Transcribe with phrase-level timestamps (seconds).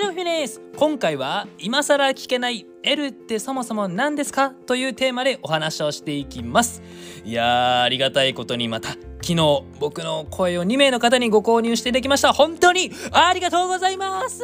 [0.00, 0.62] はいどうもフィネス。
[0.78, 6.82] 今回は今更聞けない L ってそもそも何ですかというテーマでお話をしていきます。
[7.22, 12.32] いやありがたいことにまた昨日僕の声を2名の方にご購入していただきました。
[12.32, 14.42] 本当にありがとうございます。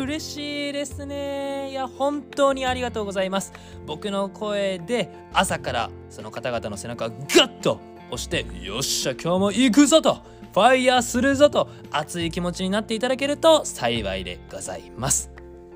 [0.00, 1.70] 嬉しいですね。
[1.70, 3.54] いや本当にありがとうございます。
[3.86, 10.39] 僕の声で朝からその方々の背中をガッと押してよっしゃ今日も行くぞと。
[10.52, 15.30] ファイヤーするぞと熱い気持ちになっていただけると幸いでございます。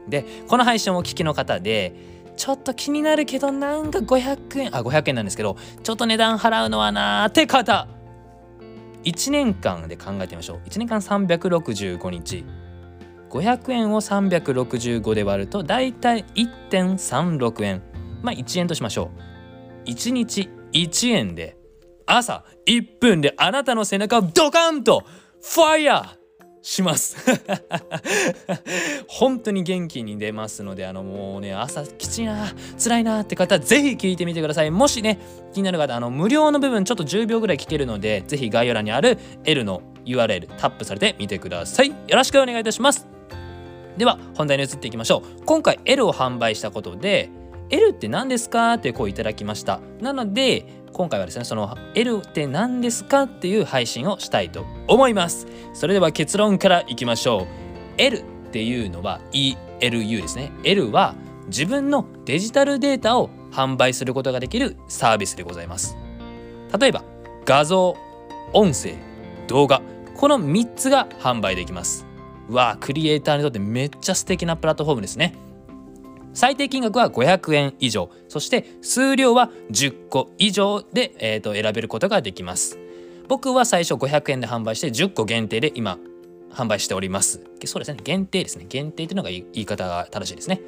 [0.08, 1.94] でこの配信をお聞きの方で
[2.36, 7.88] ちょっと気になるけどなんか500円あ500円なんですけどちょっと値段払うのはなーって方。
[9.04, 10.60] 1年間で考えてみましょう。
[10.68, 12.44] 1年間365日。
[13.30, 17.82] 500円を365で割るとだいたい1.36円。
[18.22, 19.10] まあ1円としましょ
[19.86, 19.88] う。
[19.90, 21.56] 1日1円で
[22.16, 25.04] 朝1分であなたの背中をドカンと
[25.40, 26.24] ファイヤー
[26.62, 27.16] します。
[29.06, 32.46] 本当に元気に出ますのであのもうね朝きついな
[32.82, 34.70] 辛いなって方ぜひ聞いてみてください。
[34.70, 35.18] もしね
[35.52, 41.90] 気になる方あの無料の部分ちょっと10秒ぐらい聞けるのでぜひ概要欄にある L の URL タップされてみてください。
[41.90, 43.06] よろしくお願いいたします。
[43.98, 45.44] では本題に移っていきましょう。
[45.44, 47.28] 今回 L を販売したことで
[47.68, 48.74] L って何ですか？
[48.74, 49.80] って声いただきました。
[50.00, 55.46] なので今回はですねその L って何ですかっていう配信をしたいと思います。
[55.74, 57.46] それでは結論からいきましょう。
[57.98, 60.52] L っていうのは ELU ですね。
[60.62, 61.16] L は
[61.48, 65.96] 自分のデジタルデータを販売することができるサービスでございます。
[66.78, 67.02] 例えば
[67.44, 67.96] 画像
[68.52, 68.94] 音声
[69.48, 69.82] 動画。
[70.16, 72.06] この3つが販売できます。
[72.48, 75.34] わあクリエイターにとってめっちゃ素敵なプラットフォームですね。
[76.34, 78.10] 最低金額は500円以上。
[78.28, 82.78] そして数量は10個以上で、えー、と選べることができます。
[83.28, 85.98] 僕は最初500円で販売して10個限定で今
[86.52, 87.40] 販売しております。
[87.64, 87.98] そうですね。
[88.02, 88.66] 限定ですね。
[88.68, 90.60] 限定というのが言い方が正しいですね。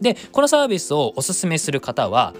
[0.00, 2.32] でこのサービスをおすすめする方は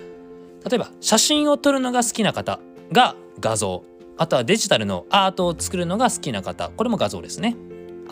[0.68, 2.58] 例えば写真を撮るのが好きな方
[2.90, 3.84] が画像
[4.16, 6.70] あとはデジタルのアートを作るのが好きな方。
[6.70, 7.56] これも画像ですね。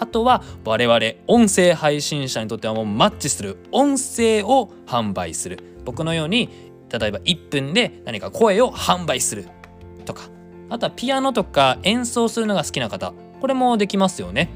[0.01, 5.59] あとは我々音声配信者にとってはもうマッチする音声を販売する。
[5.85, 6.49] 僕のように
[6.91, 9.47] 例えば1分で何か声を販売する
[10.05, 10.25] とか
[10.69, 14.51] あとはピアノとか演奏するのが好きな方これもできますよね。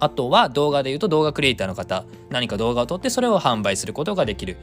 [0.00, 4.56] あとは動画で言うと動画クリエイターの方何か動画を撮ってそれを販売することができる。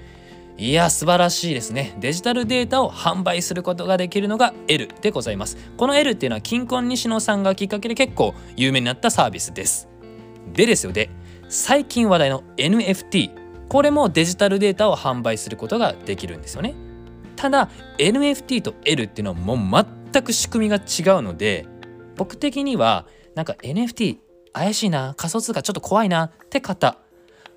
[0.58, 1.98] いや素晴らしいですね。
[2.00, 5.58] デジタルデータを販売することができるのが L でございます。
[5.76, 9.90] この L っていうのは金婚西野さんがきっかけで結構有名になったサービスです。
[10.54, 11.10] でですよで
[11.50, 13.32] 最近話題の NFT
[13.68, 16.74] これもデジタルデータを販売することができるんですよね。
[17.36, 21.68] ただ NFT と L っていうのはもう全く仕組みが違うので
[22.16, 24.20] 僕的にはなんか NFT
[24.54, 26.98] 怪しいな仮想通貨ちょっと怖いなって方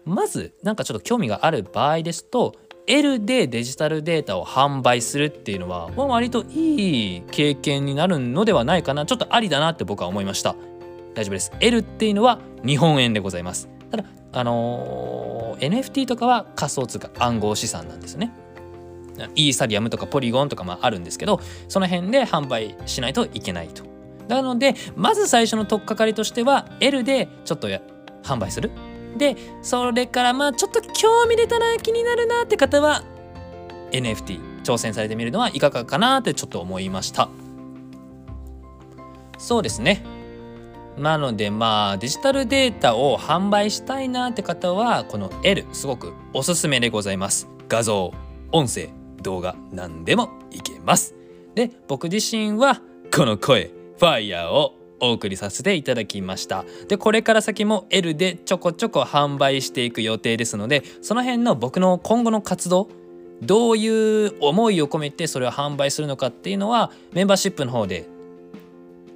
[0.05, 2.57] まずなんかちょっと興味がある場合ですと
[2.89, 10.57] L でデジタルデータを販売するっていうのは割といい経験になるのではないかなちょっとありだなって僕は思いました。
[11.15, 11.53] 大丈夫です。
[11.61, 13.69] L っていうのは日本円でございます。
[13.91, 18.33] ただあのー、NFT とかは仮想通貨暗号資産なんですね。
[19.35, 23.85] イーサリアムとかポリゴンとかもあるんですけどその辺で販売しないといけないと。
[24.29, 27.69] なのでまず最初の取っかかりとしては L でちょっと
[28.23, 28.71] 販売する。
[29.17, 33.03] でそれからまあちょっと興味出たな気になるなって方は
[33.93, 37.29] NFT 挑戦されてみるのはいかがかなってちょっと思いました。
[39.39, 40.05] そうですね。
[40.99, 47.49] なのでまあデジタルデータを販売したいなって方はこの L すごくおすすめでございます。
[47.69, 48.13] 画像
[48.53, 48.89] 音声
[49.23, 51.15] 動画何でもいけます。
[51.55, 52.81] で僕自身は
[53.15, 56.65] この声ファイヤーをお送りさせていただきました。
[56.89, 62.89] でこれから先も L でちょこちょこ販売していく予定ですのでその辺の僕の今後の活動
[63.43, 68.07] どういう思いを込めてそれを販売するのかっていうのはメンバーシップの方で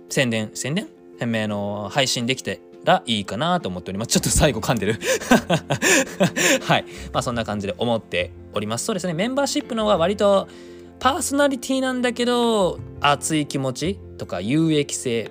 [0.09, 0.88] 宣伝宣伝？
[1.19, 4.08] 変名の配信できてらいいかなと思っております。
[4.08, 4.99] ちょっと最後噛んでる。
[6.62, 6.85] はい。
[7.12, 8.85] まあそんな感じで思っております。
[8.85, 9.14] そうですね。
[9.14, 10.49] メンバーシップの方は割と
[10.99, 15.31] パーソナリティなんだけど熱い気持ちとか有益性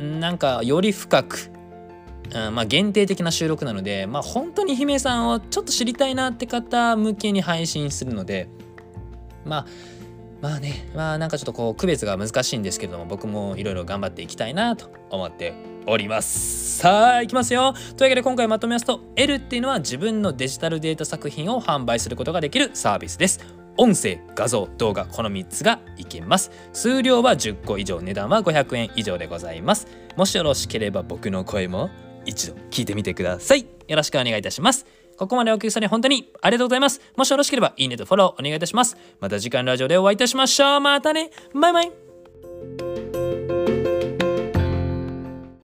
[0.00, 1.50] なんかより深く、
[2.34, 8.48] うん、まあ限定的な収録なのでまあ本当に姫さんをちょっと知りたいなって方向けに配信するので
[9.44, 9.66] まあ
[10.40, 15.54] まあねまあなんかちょっとこう区別が難しいんですけども僕もいろいろ頑張っていきたいなと思って
[15.86, 16.78] おります。
[16.78, 17.72] さあいきますよ。
[17.72, 23.63] というわけで今回まとめますと L っていうのは自分のデジタルデータ作品を販売することができるサービスです。
[23.76, 26.50] 音声画像動画この3つがいけます。
[26.72, 29.86] 数量は10個以上値段は500円以上でございます。
[30.16, 31.90] もしよろしければ僕の声も
[32.24, 33.66] 一度聞いてみてください。
[33.88, 34.86] よろしくお願いいたします。
[35.16, 37.00] ここまでお聞きされ本当にありがとうございます。
[37.16, 38.96] もしよろしければいいねとフォローお願いいたします。
[39.20, 40.80] また次回のラジオでお会いいたしましょう。
[40.80, 41.30] またね。
[41.54, 42.93] バイバイ。